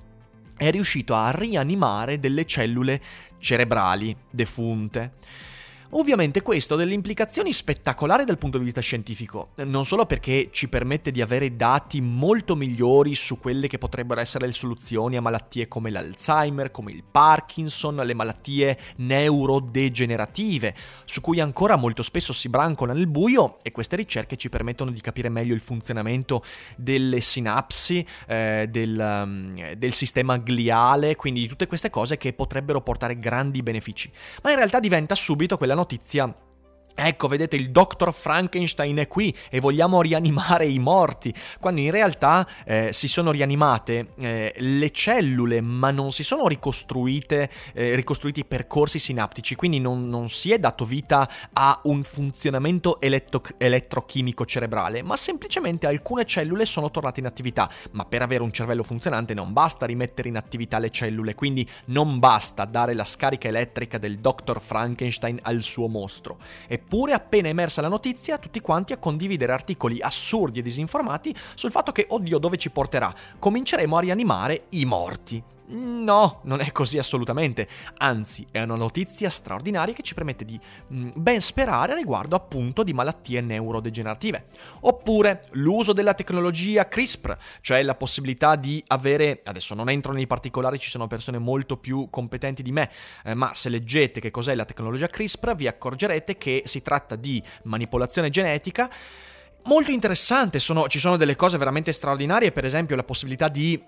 è 0.56 0.72
riuscito 0.72 1.14
a 1.14 1.32
rianimare 1.32 2.22
delle 2.22 2.46
cellule 2.46 3.02
cerebrali 3.40 4.16
defunte. 4.30 5.16
Ovviamente 5.96 6.42
questo 6.42 6.74
ha 6.74 6.78
delle 6.78 6.96
implicazioni 6.96 7.54
spettacolari 7.54 8.26
dal 8.26 8.40
punto 8.40 8.58
di 8.58 8.64
vista 8.64 8.82
scientifico, 8.82 9.52
non 9.58 9.86
solo 9.86 10.08
perché 10.08 10.50
ci 10.52 10.68
permette 10.68 11.12
di 11.12 11.22
avere 11.22 11.56
dati 11.56 12.02
molto 12.02 12.56
migliori 12.56 13.14
su 13.14 13.38
quelle 13.38 13.68
che 13.68 13.78
potrebbero 13.78 14.20
essere 14.20 14.48
le 14.48 14.54
soluzioni 14.54 15.18
a 15.18 15.22
malattie 15.22 15.68
come 15.68 15.92
l'Alzheimer, 15.92 16.72
come 16.72 16.92
il 16.92 17.04
Parkinson, 17.04 17.98
le 17.98 18.16
malattie 18.16 18.76
neurodegenerative, 18.96 20.74
su 21.06 21.22
cui 21.22 21.40
ancora 21.40 21.76
molto 21.76 22.02
spesso 22.02 22.34
si 22.34 22.50
brancola 22.50 22.94
nel 22.94 23.08
buio 23.08 23.60
e 23.62 23.72
queste 23.72 23.96
ricerche 23.96 24.36
ci 24.36 24.50
permettono 24.50 24.90
di 24.90 25.00
capire 25.00 25.30
meglio 25.30 25.54
il 25.54 25.62
funzionamento 25.62 26.44
delle 26.76 27.22
sinapsi, 27.22 28.04
eh, 28.26 28.66
del, 28.68 28.98
um, 28.98 29.74
del 29.74 29.94
sistema 29.94 30.38
gliale, 30.38 31.16
quindi 31.16 31.42
di 31.42 31.48
tutte 31.48 31.68
queste 31.68 31.92
cose 31.92 32.18
che 32.18 32.34
potrebbero 32.34 32.82
portare 32.82 33.20
grandi 33.20 33.62
benefici. 33.62 34.12
Ma 34.42 34.50
in 34.50 34.56
realtà 34.56 34.80
diventa 34.80 35.14
subito 35.14 35.56
quella 35.56 35.82
notizia 35.84 36.34
Ecco, 36.96 37.28
vedete, 37.28 37.56
il 37.56 37.72
dottor 37.72 38.14
Frankenstein 38.14 38.98
è 38.98 39.08
qui 39.08 39.36
e 39.50 39.60
vogliamo 39.60 40.02
rianimare 40.02 40.68
i 40.68 40.78
morti, 40.78 41.34
quando 41.60 41.82
in 41.82 41.90
realtà 41.90 42.48
eh, 42.66 42.90
si 42.94 43.08
sono 43.08 43.32
rianimate 43.32 44.10
eh, 44.20 44.54
le 44.58 44.92
cellule, 44.92 45.60
ma 45.60 45.90
non 45.90 46.12
si 46.12 46.24
sono 46.24 46.48
ricostruite, 46.48 47.50
eh, 47.74 47.96
ricostruiti 47.96 48.42
i 48.42 48.46
percorsi 48.46 49.00
sinaptici, 49.00 49.56
quindi 49.56 49.80
non, 49.80 50.08
non, 50.08 50.30
si 50.30 50.52
è 50.52 50.60
dato 50.60 50.86
vita 50.86 51.28
a 51.54 51.80
un 51.86 52.04
funzionamento 52.04 53.02
eletto- 53.02 53.42
elettrochimico 53.58 54.46
cerebrale, 54.46 55.02
ma 55.02 55.18
semplicemente 55.18 55.88
alcune 55.88 56.26
cellule 56.26 56.66
sono 56.66 56.92
tornate 56.92 57.20
in 57.20 57.26
attività. 57.26 57.70
Ma 57.92 58.06
per 58.06 58.22
avere 58.22 58.44
un 58.44 58.52
cervello 58.52 58.84
funzionante 58.84 59.34
non 59.34 59.52
basta 59.52 59.88
rimettere 59.88 60.30
in 60.30 60.38
attività 60.38 60.78
le 60.78 60.92
cellule, 60.92 61.34
quindi 61.34 61.68
non 61.86 62.20
basta 62.20 62.66
dare 62.66 62.94
la 62.94 63.04
scarica 63.04 63.48
elettrica 63.48 63.98
del 63.98 64.20
dottor 64.20 64.62
Frankenstein 64.62 65.40
al 65.42 65.64
suo 65.64 65.88
mostro. 65.88 66.38
E 66.68 66.82
Eppure, 66.84 67.14
appena 67.14 67.48
emersa 67.48 67.82
la 67.82 67.88
notizia, 67.88 68.38
tutti 68.38 68.60
quanti 68.60 68.92
a 68.92 68.98
condividere 68.98 69.54
articoli 69.54 70.02
assurdi 70.02 70.60
e 70.60 70.62
disinformati 70.62 71.34
sul 71.56 71.72
fatto 71.72 71.92
che, 71.92 72.06
oddio, 72.08 72.38
dove 72.38 72.58
ci 72.58 72.70
porterà? 72.70 73.12
Cominceremo 73.40 73.98
a 73.98 74.02
rianimare 74.02 74.66
i 74.72 74.86
morti. 74.86 75.53
No, 75.66 76.42
non 76.44 76.60
è 76.60 76.72
così 76.74 76.98
assolutamente, 76.98 77.70
anzi 77.98 78.46
è 78.52 78.62
una 78.62 78.76
notizia 78.76 79.30
straordinaria 79.30 79.94
che 79.94 80.04
ci 80.04 80.14
permette 80.14 80.44
di 80.44 80.60
mm, 80.94 81.12
ben 81.16 81.40
sperare 81.40 81.96
riguardo 81.96 82.36
appunto 82.36 82.84
di 82.84 82.92
malattie 82.92 83.40
neurodegenerative. 83.40 84.48
Oppure 84.82 85.44
l'uso 85.52 85.94
della 85.94 86.14
tecnologia 86.14 86.88
CRISPR, 86.88 87.38
cioè 87.62 87.82
la 87.82 87.96
possibilità 87.96 88.58
di 88.58 88.84
avere, 88.88 89.40
adesso 89.46 89.74
non 89.74 89.90
entro 89.90 90.12
nei 90.12 90.28
particolari, 90.28 90.78
ci 90.80 90.90
sono 90.90 91.08
persone 91.08 91.38
molto 91.38 91.78
più 91.78 92.10
competenti 92.10 92.62
di 92.62 92.74
me, 92.74 92.92
eh, 93.24 93.34
ma 93.34 93.54
se 93.54 93.70
leggete 93.70 94.20
che 94.20 94.32
cos'è 94.32 94.56
la 94.56 94.66
tecnologia 94.66 95.08
CRISPR 95.08 95.56
vi 95.56 95.68
accorgerete 95.68 96.38
che 96.38 96.64
si 96.66 96.82
tratta 96.82 97.16
di 97.16 97.42
manipolazione 97.64 98.30
genetica 98.30 98.90
molto 99.66 99.92
interessante, 99.92 100.60
sono, 100.60 100.88
ci 100.88 101.00
sono 101.00 101.16
delle 101.16 101.36
cose 101.36 101.58
veramente 101.58 101.92
straordinarie, 101.92 102.52
per 102.52 102.66
esempio 102.66 102.96
la 102.98 103.04
possibilità 103.04 103.48
di 103.48 103.82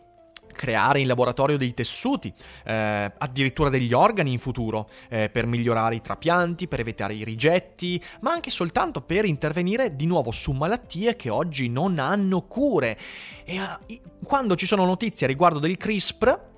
creare 0.56 1.00
in 1.00 1.08
laboratorio 1.08 1.58
dei 1.58 1.74
tessuti, 1.74 2.34
eh, 2.64 3.12
addirittura 3.18 3.70
degli 3.70 3.94
organi 3.94 4.32
in 4.32 4.40
futuro, 4.40 4.90
eh, 5.10 5.30
per 5.30 5.46
migliorare 5.46 5.96
i 5.96 6.02
trapianti, 6.02 6.68
per 6.68 6.80
evitare 6.80 7.14
i 7.14 7.24
rigetti, 7.24 8.02
ma 8.22 8.32
anche 8.32 8.50
soltanto 8.50 9.02
per 9.02 9.26
intervenire 9.26 9.96
di 9.96 10.06
nuovo 10.06 10.32
su 10.32 10.52
malattie 10.52 11.16
che 11.16 11.30
oggi 11.30 11.70
non 11.70 12.00
hanno 12.00 12.42
cure. 12.44 12.98
E 13.44 13.60
uh, 13.60 14.24
quando 14.24 14.56
ci 14.56 14.66
sono 14.66 14.86
notizie 14.86 15.28
riguardo 15.28 15.60
del 15.60 15.78
CRISPR, 15.78 16.54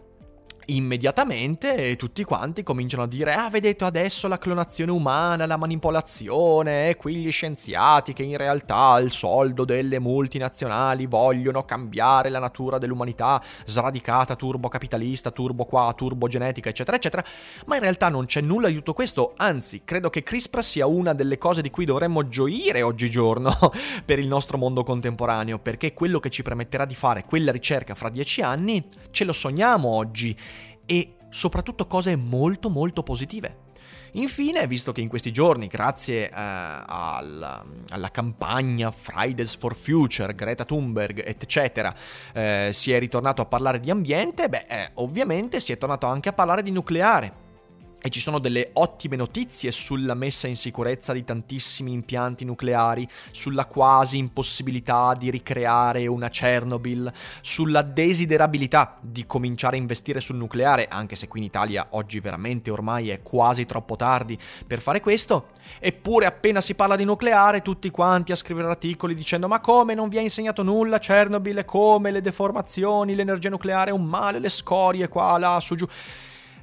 immediatamente 0.68 1.96
tutti 1.96 2.24
quanti 2.24 2.64
cominciano 2.64 3.04
a 3.04 3.08
dire 3.08 3.34
ah 3.34 3.50
vedete 3.50 3.86
adesso 3.86 4.28
la 4.28 4.38
clonazione 4.38 4.92
umana, 4.92 5.46
la 5.46 5.56
manipolazione, 5.56 6.90
e 6.90 6.96
qui 6.98 7.16
gli 7.16 7.32
scienziati 7.32 8.14
che 8.14 8.24
in 8.24 8.38
realtà 8.38 8.76
al 8.76 9.12
soldo 9.12 9.64
delle 9.64 10.00
multinazionali 10.00 11.06
vogliono 11.06 11.64
cambiare 11.64 12.30
la 12.30 12.40
natura 12.40 12.78
dell'umanità 12.78 13.42
sradicata, 13.66 14.36
turbocapitalista, 14.36 15.32
turbo 15.32 15.66
qua, 15.66 15.94
turbo 15.96 16.28
genetica 16.28 16.70
eccetera 16.70 16.98
eccetera, 16.98 17.24
ma 17.66 17.76
in 17.76 17.82
realtà 17.82 18.10
non 18.10 18.26
c'è 18.26 18.42
nulla 18.42 18.68
di 18.68 18.76
tutto 18.76 18.94
questo, 18.94 19.34
anzi 19.38 19.84
credo 19.86 20.10
che 20.10 20.24
CRISPR 20.24 20.64
sia 20.64 20.86
una 20.86 21.14
delle 21.14 21.38
cose 21.38 21.62
di 21.62 21.70
cui 21.70 21.86
dovremmo 21.86 22.28
gioire 22.28 22.82
oggigiorno 22.82 23.54
per 24.04 24.20
il 24.20 24.28
nostro 24.28 24.58
mondo 24.58 24.84
contemporaneo, 24.84 25.60
perché 25.60 25.94
quello 25.94 26.20
che 26.20 26.30
ci 26.30 26.44
permetterà 26.44 26.86
di 26.86 26.96
fare 26.96 27.24
quella 27.24 27.52
ricerca 27.52 27.96
fra 27.96 28.10
dieci 28.10 28.42
anni 28.42 28.84
ce 29.12 29.24
lo 29.24 29.34
sogniamo 29.34 29.88
oggi 29.88 30.36
e 30.88 31.18
soprattutto 31.30 31.86
cose 31.86 32.16
molto 32.16 32.70
molto 32.70 33.04
positive. 33.04 33.66
Infine, 34.14 34.66
visto 34.66 34.92
che 34.92 35.02
in 35.02 35.10
questi 35.10 35.32
giorni, 35.32 35.68
grazie 35.68 36.30
eh, 36.30 36.32
alla, 36.34 37.64
alla, 37.90 38.10
campagna 38.10 38.90
Fridays 38.90 39.56
for 39.56 39.76
Future, 39.76 40.34
Greta 40.34 40.66
Thunberg, 40.66 41.22
eccetera, 41.24 41.94
eh, 42.34 42.72
si 42.74 42.92
è 42.92 43.00
ritornato 43.00 43.44
a 43.44 43.46
parlare 43.46 43.80
di 43.80 43.92
ambiente, 43.92 44.50
beh, 44.50 44.66
eh, 44.68 44.92
ovviamente 44.96 45.60
si 45.60 45.72
è 45.72 45.78
tornato 45.78 46.08
anche 46.08 46.30
a 46.30 46.34
parlare 46.34 46.64
di 46.64 46.72
nucleare. 46.72 47.46
E 48.00 48.10
ci 48.10 48.20
sono 48.20 48.38
delle 48.38 48.70
ottime 48.74 49.16
notizie 49.16 49.72
sulla 49.72 50.14
messa 50.14 50.48
in 50.48 50.56
sicurezza 50.56 51.14
di 51.14 51.24
tantissimi 51.24 51.92
impianti 51.92 52.46
nucleari, 52.46 53.10
sulla 53.32 53.66
quasi 53.66 54.20
impossibilità 54.20 55.16
di 55.18 55.32
ricreare 55.32 56.06
una 56.06 56.30
Chernobyl, 56.30 57.12
sulla 57.42 57.82
desiderabilità 57.82 58.98
di 59.02 59.26
cominciare 59.26 59.78
a 59.78 59.80
investire 59.80 60.22
sul 60.22 60.36
nucleare, 60.36 60.88
anche 60.88 61.16
se 61.16 61.28
qui 61.28 61.40
in 61.40 61.46
Italia 61.48 61.88
oggi 61.92 62.20
veramente 62.20 62.70
ormai 62.70 63.10
è 63.10 63.24
quasi 63.24 63.66
troppo 63.66 63.96
tardi 63.96 64.38
per 64.66 64.80
fare 64.80 65.02
questo. 65.02 65.48
Eppure 65.80 66.28
appena 66.28 66.62
si 66.62 66.76
parla 66.76 66.96
di 66.96 67.04
nucleare 67.04 67.64
tutti 67.64 67.90
quanti 67.90 68.32
a 68.32 68.36
scrivere 68.36 68.68
articoli 68.68 69.16
dicendo 69.16 69.48
ma 69.48 69.60
come 69.60 69.96
non 69.96 70.08
vi 70.08 70.20
ha 70.20 70.22
insegnato 70.22 70.62
nulla 70.62 71.00
Chernobyl, 71.00 71.66
come 71.66 72.12
le 72.12 72.22
deformazioni, 72.22 73.16
l'energia 73.16 73.50
nucleare 73.50 73.90
è 73.90 73.94
un 73.94 74.06
male, 74.06 74.38
le 74.38 74.50
scorie 74.50 75.08
qua, 75.08 75.38
là, 75.40 75.60
su, 75.60 75.74
giù. 75.74 75.88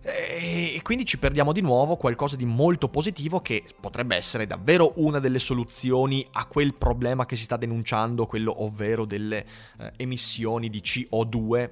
E 0.07 0.81
quindi 0.83 1.07
ci 1.07 1.19
perdiamo 1.19 1.53
di 1.53 1.63
nuovo 1.63 1.97
qualcosa 1.97 2.37
di 2.37 2.45
molto 2.45 2.91
positivo 2.91 3.41
che 3.41 3.65
potrebbe 3.81 4.17
essere 4.17 4.47
davvero 4.47 4.93
una 4.97 5.19
delle 5.19 5.39
soluzioni 5.39 6.27
a 6.33 6.45
quel 6.45 6.75
problema 6.75 7.25
che 7.25 7.37
si 7.37 7.45
sta 7.45 7.57
denunciando, 7.57 8.27
quello 8.27 8.63
ovvero 8.63 9.07
delle 9.07 9.47
eh, 9.79 9.93
emissioni 9.97 10.69
di 10.69 10.81
CO2 10.81 11.71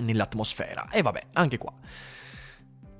nell'atmosfera. 0.00 0.90
E 0.90 1.00
vabbè, 1.00 1.28
anche 1.32 1.56
qua. 1.56 1.72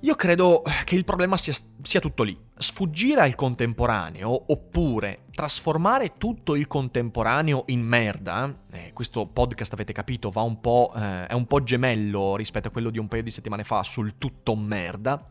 Io 0.01 0.15
credo 0.15 0.63
che 0.85 0.95
il 0.95 1.05
problema 1.05 1.39
sia, 1.39 1.55
sia, 1.83 2.01
tutto 2.01 2.23
lì. 2.23 2.39
Sfuggire 2.59 3.23
al 3.23 3.35
contemporaneo 3.35 4.53
oppure 4.53 5.21
trasformare 5.33 6.15
tutto 6.19 6.55
il 6.55 6.67
contemporaneo 6.67 7.65
in 7.69 7.81
merda, 7.81 8.53
eh, 8.73 8.93
questo 8.93 9.27
podcast 9.27 9.73
avete 9.73 9.95
capito 9.95 10.31
un 10.43 10.61
eh, 10.95 11.27
è 11.27 11.33
un 11.33 11.47
po' 11.47 11.63
gemello 11.63 12.37
rispetto 12.37 12.69
a 12.69 12.71
quello 12.71 12.91
di 12.91 12.99
un 12.99 13.09
paio 13.09 13.23
di 13.23 13.31
settimane 13.31 13.65
fa 13.65 13.83
sul 13.83 14.19
tutto 14.19 14.55
merda, 14.55 15.31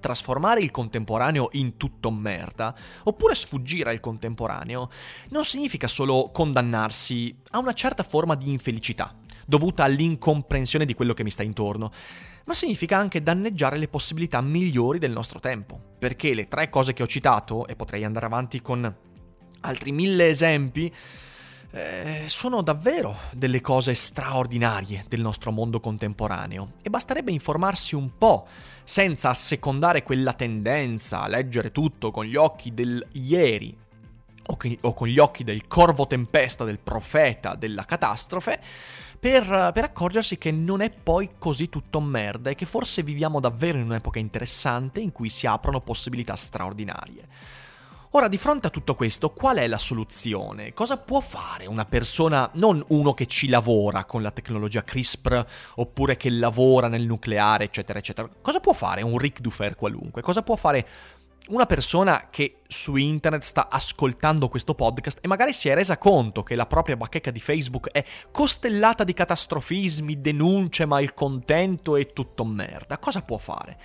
trasformare 0.00 0.60
il 0.60 0.70
contemporaneo 0.70 1.50
in 1.52 1.76
tutto 1.76 2.10
merda, 2.10 2.74
oppure 3.04 3.34
sfuggire 3.34 3.90
al 3.90 4.00
contemporaneo, 4.00 4.88
non 5.30 5.44
significa 5.44 5.86
solo 5.86 6.30
condannarsi 6.32 7.36
a 7.50 7.58
una 7.58 7.74
certa 7.74 8.02
forma 8.02 8.34
di 8.34 8.50
infelicità, 8.50 9.14
dovuta 9.48 9.82
all'incomprensione 9.82 10.84
di 10.84 10.92
quello 10.92 11.14
che 11.14 11.24
mi 11.24 11.30
sta 11.30 11.42
intorno 11.42 11.90
ma 12.48 12.54
significa 12.54 12.96
anche 12.96 13.22
danneggiare 13.22 13.76
le 13.76 13.88
possibilità 13.88 14.40
migliori 14.40 14.98
del 14.98 15.12
nostro 15.12 15.38
tempo. 15.38 15.78
Perché 15.98 16.32
le 16.32 16.48
tre 16.48 16.70
cose 16.70 16.94
che 16.94 17.02
ho 17.02 17.06
citato, 17.06 17.66
e 17.66 17.76
potrei 17.76 18.04
andare 18.04 18.24
avanti 18.24 18.62
con 18.62 18.90
altri 19.60 19.92
mille 19.92 20.30
esempi, 20.30 20.90
eh, 21.70 22.24
sono 22.26 22.62
davvero 22.62 23.14
delle 23.34 23.60
cose 23.60 23.92
straordinarie 23.92 25.04
del 25.08 25.20
nostro 25.20 25.52
mondo 25.52 25.78
contemporaneo 25.78 26.72
e 26.80 26.88
basterebbe 26.88 27.30
informarsi 27.30 27.94
un 27.94 28.16
po' 28.16 28.46
senza 28.82 29.28
assecondare 29.28 30.02
quella 30.02 30.32
tendenza 30.32 31.20
a 31.20 31.28
leggere 31.28 31.70
tutto 31.70 32.10
con 32.10 32.24
gli 32.24 32.36
occhi 32.36 32.72
del 32.72 33.06
ieri 33.12 33.76
o, 34.46 34.56
che, 34.56 34.78
o 34.80 34.94
con 34.94 35.08
gli 35.08 35.18
occhi 35.18 35.44
del 35.44 35.66
corvo 35.66 36.06
tempesta, 36.06 36.64
del 36.64 36.78
profeta, 36.78 37.54
della 37.54 37.84
catastrofe, 37.84 38.60
per, 39.18 39.70
per, 39.72 39.84
accorgersi 39.84 40.38
che 40.38 40.52
non 40.52 40.80
è 40.80 40.90
poi 40.90 41.30
così 41.38 41.68
tutto 41.68 42.00
merda 42.00 42.50
e 42.50 42.54
che 42.54 42.66
forse 42.66 43.02
viviamo 43.02 43.40
davvero 43.40 43.78
in 43.78 43.84
un'epoca 43.84 44.18
interessante 44.18 45.00
in 45.00 45.12
cui 45.12 45.28
si 45.28 45.46
aprono 45.46 45.80
possibilità 45.80 46.36
straordinarie. 46.36 47.26
Ora, 48.12 48.28
di 48.28 48.38
fronte 48.38 48.68
a 48.68 48.70
tutto 48.70 48.94
questo, 48.94 49.30
qual 49.32 49.58
è 49.58 49.66
la 49.66 49.76
soluzione? 49.76 50.72
Cosa 50.72 50.96
può 50.96 51.20
fare 51.20 51.66
una 51.66 51.84
persona, 51.84 52.48
non 52.54 52.82
uno 52.88 53.12
che 53.12 53.26
ci 53.26 53.48
lavora 53.48 54.06
con 54.06 54.22
la 54.22 54.30
tecnologia 54.30 54.82
CRISPR, 54.82 55.46
oppure 55.74 56.16
che 56.16 56.30
lavora 56.30 56.88
nel 56.88 57.04
nucleare, 57.04 57.64
eccetera, 57.64 57.98
eccetera? 57.98 58.26
Cosa 58.40 58.60
può 58.60 58.72
fare 58.72 59.02
un 59.02 59.18
Rick 59.18 59.40
Dufer 59.40 59.76
qualunque? 59.76 60.22
Cosa 60.22 60.42
può 60.42 60.56
fare 60.56 60.86
una 61.48 61.66
persona 61.66 62.28
che 62.30 62.60
su 62.66 62.96
internet 62.96 63.42
sta 63.42 63.68
ascoltando 63.70 64.48
questo 64.48 64.74
podcast 64.74 65.18
e 65.22 65.28
magari 65.28 65.52
si 65.52 65.68
è 65.68 65.74
resa 65.74 65.98
conto 65.98 66.42
che 66.42 66.54
la 66.54 66.66
propria 66.66 66.96
bacheca 66.96 67.30
di 67.30 67.40
Facebook 67.40 67.90
è 67.90 68.04
costellata 68.30 69.04
di 69.04 69.14
catastrofismi, 69.14 70.20
denunce, 70.20 70.84
malcontento 70.84 71.96
e 71.96 72.12
tutto 72.12 72.44
merda, 72.44 72.98
cosa 72.98 73.22
può 73.22 73.38
fare? 73.38 73.78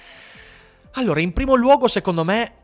Allora, 0.93 1.21
in 1.21 1.33
primo 1.33 1.55
luogo, 1.55 1.87
secondo 1.87 2.23
me, 2.23 2.62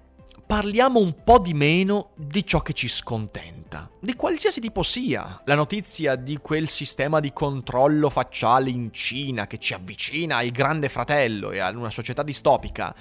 parliamo 0.49 0.99
un 0.99 1.13
po' 1.23 1.37
di 1.37 1.53
meno 1.53 2.09
di 2.15 2.43
ciò 2.43 2.61
che 2.61 2.73
ci 2.73 2.87
scontenta, 2.87 3.87
di 3.99 4.15
qualsiasi 4.15 4.59
tipo 4.59 4.81
sia. 4.81 5.39
La 5.45 5.53
notizia 5.53 6.15
di 6.15 6.37
quel 6.37 6.67
sistema 6.67 7.19
di 7.19 7.31
controllo 7.31 8.09
facciale 8.09 8.71
in 8.71 8.91
Cina 8.91 9.45
che 9.45 9.59
ci 9.59 9.75
avvicina 9.75 10.37
al 10.37 10.49
grande 10.49 10.89
fratello 10.89 11.51
e 11.51 11.59
a 11.59 11.69
una 11.69 11.91
società 11.91 12.23
distopica 12.23 12.95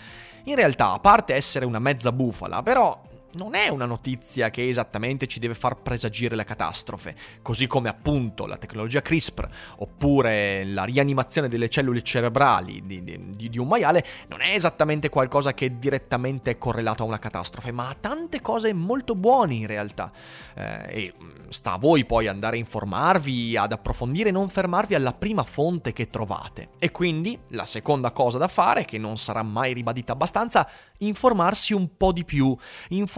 in 0.44 0.56
realtà, 0.56 0.92
a 0.92 0.98
parte 0.98 1.34
essere 1.34 1.64
una 1.64 1.78
mezza 1.78 2.12
bufala, 2.12 2.62
però 2.62 3.00
non 3.32 3.54
è 3.54 3.68
una 3.68 3.84
notizia 3.84 4.48
che 4.48 4.66
esattamente 4.68 5.26
ci 5.26 5.38
deve 5.38 5.54
far 5.54 5.82
presagire 5.82 6.34
la 6.34 6.44
catastrofe, 6.44 7.14
così 7.42 7.66
come 7.66 7.90
appunto 7.90 8.46
la 8.46 8.56
tecnologia 8.56 9.02
CRISPR 9.02 9.48
oppure 9.78 10.64
la 10.64 10.84
rianimazione 10.84 11.48
delle 11.48 11.68
cellule 11.68 12.02
cerebrali 12.02 12.82
di, 12.86 13.04
di, 13.04 13.50
di, 13.50 13.58
un 13.58 13.68
maiale 13.68 14.04
non 14.28 14.40
è 14.40 14.54
esattamente 14.54 15.10
qualcosa 15.10 15.52
che 15.52 15.78
direttamente 15.78 16.52
è 16.52 16.58
correlato 16.58 17.02
a 17.02 17.06
una 17.06 17.18
catastrofe, 17.18 17.70
ma 17.70 17.90
ha 17.90 17.96
tante 17.98 18.40
cose 18.40 18.72
molto 18.72 19.14
buone 19.14 19.54
in 19.54 19.66
realtà. 19.66 20.10
Eh, 20.54 20.86
e 20.88 21.14
mm, 21.22 21.48
sta 21.48 21.74
a 21.74 21.78
voi 21.78 22.06
poi 22.06 22.28
andare 22.28 22.56
a 22.56 22.60
informarvi, 22.60 23.56
ad 23.56 23.72
approfondire 23.72 24.30
non 24.30 24.48
fermarvi 24.48 24.94
alla 24.94 25.12
prima 25.12 25.44
fonte 25.44 25.92
che 25.92 26.08
trovate. 26.08 26.70
E 26.78 26.90
quindi 26.90 27.38
la 27.48 27.66
seconda 27.66 28.10
cosa 28.10 28.38
da 28.38 28.48
fare, 28.48 28.86
che 28.86 28.96
non 28.96 29.18
sarà 29.18 29.42
mai 29.42 29.74
ribadita 29.74 30.12
abbastanza, 30.12 30.68
informarsi 30.98 31.74
un 31.74 31.96
po' 31.96 32.12
di 32.12 32.24
più, 32.24 32.56
informarsi 32.88 33.17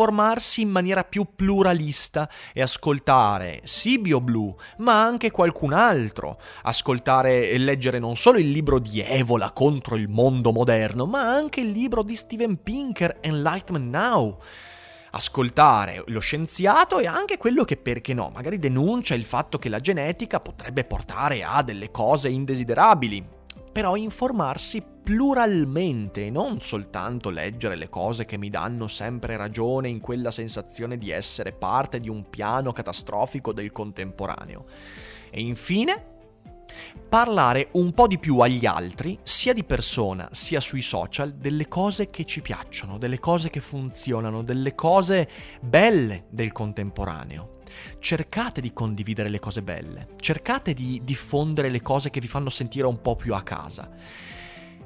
in 0.56 0.70
maniera 0.70 1.04
più 1.04 1.26
pluralista 1.36 2.28
e 2.52 2.62
ascoltare 2.62 3.60
sì 3.64 3.98
BioBlue, 3.98 4.54
ma 4.78 5.02
anche 5.02 5.30
qualcun 5.30 5.72
altro, 5.72 6.40
ascoltare 6.62 7.50
e 7.50 7.58
leggere 7.58 7.98
non 7.98 8.16
solo 8.16 8.38
il 8.38 8.50
libro 8.50 8.78
di 8.78 9.00
Evola 9.00 9.52
contro 9.52 9.96
il 9.96 10.08
mondo 10.08 10.52
moderno, 10.52 11.04
ma 11.06 11.20
anche 11.20 11.60
il 11.60 11.70
libro 11.70 12.02
di 12.02 12.14
Steven 12.14 12.62
Pinker 12.62 13.18
Enlightenment 13.20 13.90
Now 13.90 14.38
ascoltare 15.12 16.04
lo 16.06 16.20
scienziato 16.20 16.98
e 16.98 17.06
anche 17.06 17.36
quello 17.36 17.64
che, 17.64 17.76
perché 17.76 18.14
no, 18.14 18.30
magari 18.32 18.58
denuncia 18.58 19.14
il 19.14 19.24
fatto 19.24 19.58
che 19.58 19.68
la 19.68 19.80
genetica 19.80 20.40
potrebbe 20.40 20.84
portare 20.84 21.42
a 21.42 21.62
delle 21.62 21.90
cose 21.90 22.28
indesiderabili. 22.28 23.38
Però 23.72 23.96
informarsi 23.96 24.82
pluralmente, 25.10 26.30
non 26.30 26.60
soltanto 26.60 27.30
leggere 27.30 27.74
le 27.74 27.88
cose 27.88 28.24
che 28.24 28.38
mi 28.38 28.48
danno 28.48 28.86
sempre 28.86 29.36
ragione 29.36 29.88
in 29.88 29.98
quella 29.98 30.30
sensazione 30.30 30.98
di 30.98 31.10
essere 31.10 31.50
parte 31.50 31.98
di 31.98 32.08
un 32.08 32.30
piano 32.30 32.72
catastrofico 32.72 33.52
del 33.52 33.72
contemporaneo. 33.72 34.66
E 35.30 35.40
infine, 35.40 36.04
parlare 37.08 37.70
un 37.72 37.92
po' 37.92 38.06
di 38.06 38.20
più 38.20 38.38
agli 38.38 38.66
altri, 38.66 39.18
sia 39.24 39.52
di 39.52 39.64
persona 39.64 40.28
sia 40.30 40.60
sui 40.60 40.80
social, 40.80 41.32
delle 41.32 41.66
cose 41.66 42.06
che 42.06 42.24
ci 42.24 42.40
piacciono, 42.40 42.96
delle 42.96 43.18
cose 43.18 43.50
che 43.50 43.60
funzionano, 43.60 44.44
delle 44.44 44.76
cose 44.76 45.28
belle 45.60 46.26
del 46.30 46.52
contemporaneo. 46.52 47.50
Cercate 47.98 48.60
di 48.60 48.72
condividere 48.72 49.28
le 49.28 49.40
cose 49.40 49.60
belle, 49.62 50.10
cercate 50.20 50.72
di 50.72 51.00
diffondere 51.02 51.68
le 51.68 51.82
cose 51.82 52.10
che 52.10 52.20
vi 52.20 52.28
fanno 52.28 52.48
sentire 52.48 52.86
un 52.86 53.00
po' 53.00 53.16
più 53.16 53.34
a 53.34 53.42
casa. 53.42 54.38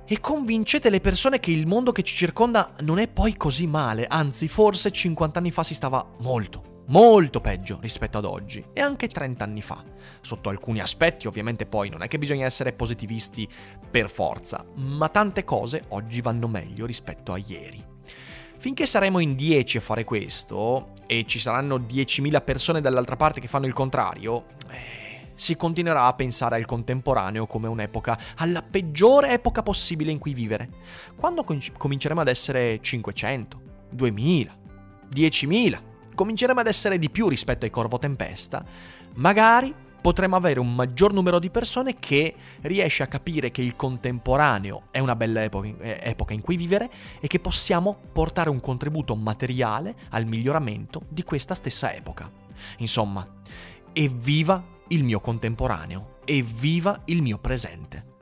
E 0.06 0.20
convincete 0.20 0.90
le 0.90 1.00
persone 1.00 1.40
che 1.40 1.50
il 1.50 1.66
mondo 1.66 1.90
che 1.90 2.02
ci 2.02 2.14
circonda 2.14 2.74
non 2.80 2.98
è 2.98 3.08
poi 3.08 3.36
così 3.36 3.66
male, 3.66 4.06
anzi 4.06 4.48
forse 4.48 4.90
50 4.90 5.38
anni 5.38 5.50
fa 5.50 5.62
si 5.62 5.72
stava 5.72 6.06
molto, 6.20 6.82
molto 6.88 7.40
peggio 7.40 7.78
rispetto 7.80 8.18
ad 8.18 8.26
oggi 8.26 8.62
e 8.74 8.82
anche 8.82 9.08
30 9.08 9.42
anni 9.42 9.62
fa. 9.62 9.82
Sotto 10.20 10.50
alcuni 10.50 10.80
aspetti 10.80 11.26
ovviamente 11.26 11.64
poi 11.64 11.88
non 11.88 12.02
è 12.02 12.08
che 12.08 12.18
bisogna 12.18 12.44
essere 12.44 12.74
positivisti 12.74 13.48
per 13.90 14.10
forza, 14.10 14.62
ma 14.74 15.08
tante 15.08 15.42
cose 15.44 15.84
oggi 15.88 16.20
vanno 16.20 16.48
meglio 16.48 16.84
rispetto 16.84 17.32
a 17.32 17.38
ieri. 17.38 17.82
Finché 18.58 18.86
saremo 18.86 19.20
in 19.20 19.34
10 19.34 19.78
a 19.78 19.80
fare 19.80 20.04
questo, 20.04 20.92
e 21.06 21.24
ci 21.26 21.38
saranno 21.38 21.76
10.000 21.76 22.44
persone 22.44 22.80
dall'altra 22.80 23.16
parte 23.16 23.40
che 23.40 23.48
fanno 23.48 23.66
il 23.66 23.72
contrario, 23.72 24.46
eh, 24.70 25.03
si 25.34 25.56
continuerà 25.56 26.04
a 26.04 26.14
pensare 26.14 26.56
al 26.56 26.64
contemporaneo 26.64 27.46
come 27.46 27.68
un'epoca, 27.68 28.18
alla 28.36 28.62
peggiore 28.62 29.32
epoca 29.32 29.62
possibile 29.62 30.10
in 30.10 30.18
cui 30.18 30.34
vivere. 30.34 30.68
Quando 31.16 31.44
cominceremo 31.44 32.20
ad 32.20 32.28
essere 32.28 32.80
500, 32.80 33.60
2000, 33.90 34.56
10.000, 35.12 35.78
cominceremo 36.14 36.60
ad 36.60 36.66
essere 36.66 36.98
di 36.98 37.10
più 37.10 37.28
rispetto 37.28 37.64
ai 37.64 37.70
Corvo 37.70 37.98
Tempesta, 37.98 38.64
magari 39.14 39.74
potremo 40.00 40.36
avere 40.36 40.60
un 40.60 40.74
maggior 40.74 41.14
numero 41.14 41.38
di 41.38 41.48
persone 41.48 41.98
che 41.98 42.34
riesce 42.60 43.02
a 43.02 43.06
capire 43.06 43.50
che 43.50 43.62
il 43.62 43.74
contemporaneo 43.74 44.88
è 44.90 44.98
una 44.98 45.16
bella 45.16 45.42
epoca 45.42 46.34
in 46.34 46.42
cui 46.42 46.56
vivere 46.56 46.90
e 47.20 47.26
che 47.26 47.40
possiamo 47.40 47.98
portare 48.12 48.50
un 48.50 48.60
contributo 48.60 49.16
materiale 49.16 49.94
al 50.10 50.26
miglioramento 50.26 51.06
di 51.08 51.22
questa 51.22 51.54
stessa 51.54 51.94
epoca. 51.94 52.30
Insomma, 52.78 53.26
evviva 53.94 54.62
il 54.88 55.04
mio 55.04 55.20
contemporaneo, 55.20 56.18
evviva 56.24 57.02
il 57.06 57.22
mio 57.22 57.38
presente. 57.38 58.12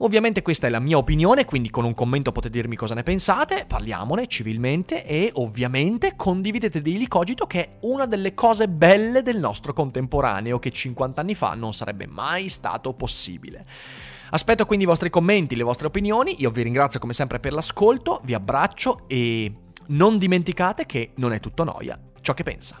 Ovviamente 0.00 0.42
questa 0.42 0.68
è 0.68 0.70
la 0.70 0.78
mia 0.78 0.96
opinione, 0.96 1.44
quindi 1.44 1.70
con 1.70 1.84
un 1.84 1.92
commento 1.92 2.30
potete 2.30 2.56
dirmi 2.56 2.76
cosa 2.76 2.94
ne 2.94 3.02
pensate, 3.02 3.64
parliamone 3.66 4.28
civilmente 4.28 5.04
e 5.04 5.30
ovviamente 5.34 6.14
condividete 6.14 6.80
Daily 6.80 7.08
Cogito 7.08 7.46
che 7.46 7.64
è 7.64 7.78
una 7.80 8.06
delle 8.06 8.32
cose 8.32 8.68
belle 8.68 9.22
del 9.22 9.38
nostro 9.38 9.72
contemporaneo 9.72 10.60
che 10.60 10.70
50 10.70 11.20
anni 11.20 11.34
fa 11.34 11.54
non 11.54 11.74
sarebbe 11.74 12.06
mai 12.06 12.48
stato 12.48 12.94
possibile. 12.94 13.66
Aspetto 14.30 14.66
quindi 14.66 14.84
i 14.84 14.88
vostri 14.88 15.10
commenti, 15.10 15.56
le 15.56 15.64
vostre 15.64 15.88
opinioni, 15.88 16.36
io 16.38 16.50
vi 16.50 16.62
ringrazio 16.62 17.00
come 17.00 17.12
sempre 17.12 17.40
per 17.40 17.52
l'ascolto, 17.52 18.20
vi 18.22 18.34
abbraccio 18.34 19.08
e 19.08 19.52
non 19.88 20.16
dimenticate 20.16 20.86
che 20.86 21.10
non 21.16 21.32
è 21.32 21.40
tutto 21.40 21.64
noia 21.64 21.98
ciò 22.20 22.34
che 22.34 22.44
pensa. 22.44 22.80